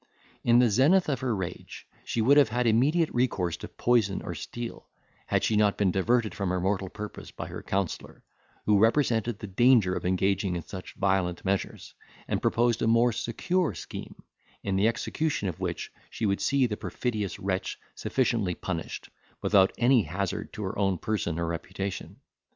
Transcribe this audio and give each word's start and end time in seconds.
In 0.43 0.57
the 0.57 0.71
zenith 0.71 1.09
of 1.09 1.19
her 1.19 1.35
rage, 1.35 1.87
she 2.03 2.21
would 2.23 2.35
have 2.37 2.49
had 2.49 2.65
immediate 2.65 3.13
recourse 3.13 3.55
to 3.57 3.67
poison 3.67 4.23
or 4.23 4.33
steel, 4.33 4.87
had 5.27 5.43
she 5.43 5.55
not 5.55 5.77
been 5.77 5.91
diverted 5.91 6.33
from 6.33 6.49
her 6.49 6.59
mortal 6.59 6.89
purpose 6.89 7.29
by 7.29 7.45
her 7.45 7.61
counsellor, 7.61 8.23
who 8.65 8.79
represented 8.79 9.37
the 9.37 9.45
danger 9.45 9.93
of 9.93 10.03
engaging 10.03 10.55
in 10.55 10.63
such 10.63 10.95
violent 10.95 11.45
measures, 11.45 11.93
and 12.27 12.41
proposed 12.41 12.81
a 12.81 12.87
more 12.87 13.11
secure 13.11 13.75
scheme, 13.75 14.15
in 14.63 14.75
the 14.75 14.87
execution 14.87 15.47
of 15.47 15.59
which 15.59 15.91
she 16.09 16.25
would 16.25 16.41
see 16.41 16.65
the 16.65 16.77
perfidious 16.77 17.37
wretch 17.37 17.77
sufficiently 17.93 18.55
punished, 18.55 19.11
without 19.43 19.71
any 19.77 20.01
hazard 20.01 20.51
to 20.51 20.63
her 20.63 20.75
own 20.79 20.97
person 20.97 21.37
or 21.37 21.45
reputation. 21.45 22.15